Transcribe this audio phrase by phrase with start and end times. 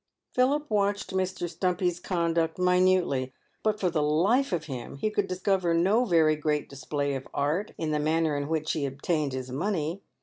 [0.33, 1.47] Philip watched Mr.
[1.47, 6.67] Stumpy's conduct minutely, but, for the life of him, he could discover no very great
[6.67, 10.01] display of art in the manner in which he obtained his money.